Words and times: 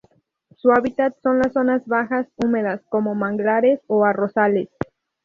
Su 0.57 0.71
hábitat 0.71 1.15
son 1.21 1.37
las 1.37 1.53
zonas 1.53 1.85
bajas 1.85 2.27
húmedas, 2.37 2.81
como 2.89 3.13
manglares 3.13 3.81
o 3.85 4.03
arrozales. 4.03 4.67